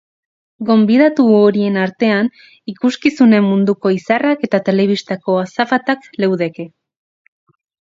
Gonbidatu 0.67 1.25
horien 1.39 1.77
artean 1.81 2.31
ikuskizunen 2.73 3.45
munduko 3.49 3.93
izarrak 3.99 4.49
eta 4.49 4.63
telebistako 4.71 5.39
azafatak 5.45 6.11
leudeke. 6.25 6.69